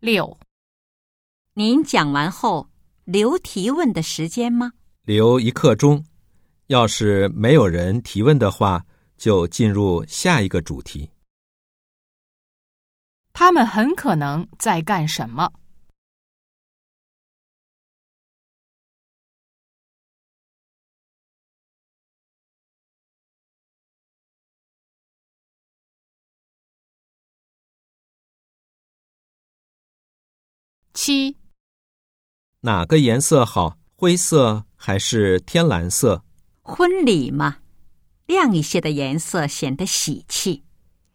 [0.00, 0.38] 六、
[1.52, 2.70] 您讲完后
[3.04, 4.72] 留提问的时间吗？
[5.02, 6.02] 留一刻钟。
[6.68, 8.82] 要是没有人提问的话，
[9.18, 11.10] 就进入下一个主题。
[13.34, 15.52] 他们很可能在干什么？
[31.02, 31.34] 七、
[32.60, 33.78] 哪个颜色好？
[33.96, 36.22] 灰色还是天蓝色？
[36.60, 37.56] 婚礼嘛，
[38.26, 40.62] 亮一些的颜色显得喜气，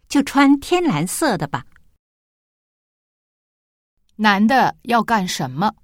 [0.10, 1.68] 就穿天蓝色的吧。
[4.16, 5.76] 男的要干什么？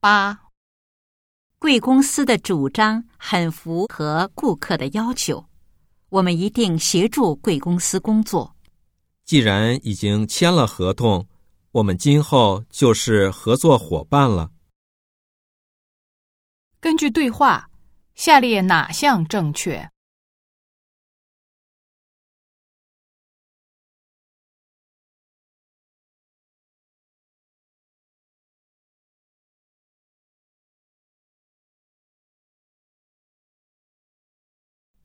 [0.00, 0.38] 八、
[1.58, 5.44] 贵公司的主张很符合顾客的要求，
[6.08, 8.54] 我们一定协助贵公司工作。
[9.24, 11.26] 既然已经签了合同，
[11.72, 14.52] 我们今后就是合作伙伴了。
[16.78, 17.68] 根据对话，
[18.14, 19.90] 下列哪项正确？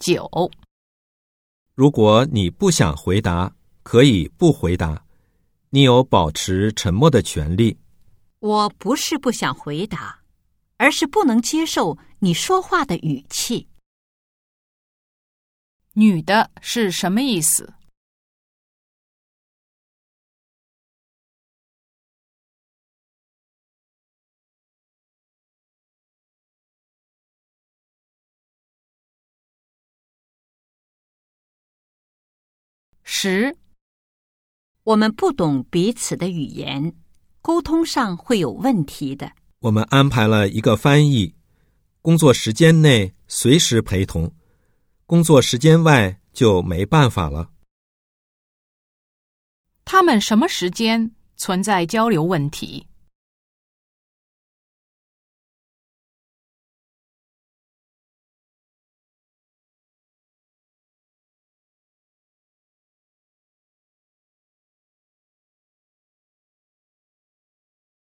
[0.04, 0.52] 九、
[1.76, 5.02] 如果你不想回答，可以不回答，
[5.70, 7.78] 你有保持沉默的权利。
[8.40, 10.20] 我不是不想回答，
[10.76, 13.66] 而是不能接受你说话的语气。
[15.94, 17.74] 女的是什么意思？
[33.26, 33.56] 十、
[34.84, 36.94] 我们不懂彼此的语言，
[37.42, 39.32] 沟通上会有问题的。
[39.60, 41.34] 我们安排了一个翻译，
[42.02, 44.30] 工作时间内随时陪同，
[45.06, 47.50] 工作时间外就没办法了。
[49.86, 52.86] 他们什么时间存在交流问题？